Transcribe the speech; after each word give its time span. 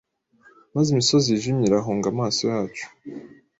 maze 0.73 0.87
imisozi 0.91 1.27
yijimye 1.31 1.63
irahunga 1.67 2.05
amaso 2.13 2.41
yacu 2.51 2.85